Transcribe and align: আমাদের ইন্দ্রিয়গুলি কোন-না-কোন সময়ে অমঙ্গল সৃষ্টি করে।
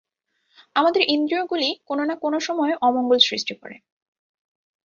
আমাদের 0.75 1.01
ইন্দ্রিয়গুলি 1.07 1.69
কোন-না-কোন 1.87 2.33
সময়ে 2.39 2.73
অমঙ্গল 2.81 3.19
সৃষ্টি 3.21 3.53
করে। 3.55 3.75